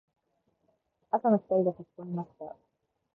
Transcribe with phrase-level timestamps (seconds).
[1.11, 2.55] 朝の光が差し込みました。